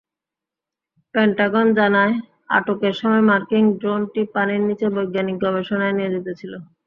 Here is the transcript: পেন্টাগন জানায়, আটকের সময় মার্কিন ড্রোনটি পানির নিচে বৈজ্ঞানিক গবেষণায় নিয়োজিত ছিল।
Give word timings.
পেন্টাগন 1.15 1.67
জানায়, 1.79 2.13
আটকের 2.49 2.93
সময় 2.99 3.23
মার্কিন 3.29 3.65
ড্রোনটি 3.79 4.21
পানির 4.33 4.61
নিচে 4.67 4.85
বৈজ্ঞানিক 4.95 5.37
গবেষণায় 5.43 5.95
নিয়োজিত 5.97 6.27
ছিল। 6.39 6.53